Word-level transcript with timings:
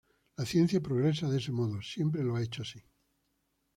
La 0.39 0.47
ciencia 0.47 0.81
progresa 0.81 1.29
de 1.29 1.37
ese 1.37 1.51
modo; 1.51 1.79
siempre 1.83 2.23
lo 2.23 2.35
ha 2.35 2.41
hecho 2.41 2.63
así’’. 2.63 2.81